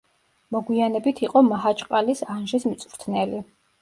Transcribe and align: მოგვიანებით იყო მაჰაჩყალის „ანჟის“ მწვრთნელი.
მოგვიანებით 0.55 1.21
იყო 1.27 1.43
მაჰაჩყალის 1.49 2.25
„ანჟის“ 2.37 2.67
მწვრთნელი. 2.73 3.45